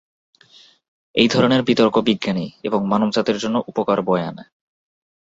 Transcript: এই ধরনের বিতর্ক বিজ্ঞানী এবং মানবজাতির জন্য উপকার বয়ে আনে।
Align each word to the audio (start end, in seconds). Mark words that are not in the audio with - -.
এই 1.15 1.27
ধরনের 1.27 1.61
বিতর্ক 1.61 1.95
বিজ্ঞানী 1.99 2.45
এবং 2.63 2.79
মানবজাতির 2.87 3.37
জন্য 3.37 3.55
উপকার 3.67 3.99
বয়ে 4.01 4.27
আনে। 4.27 4.43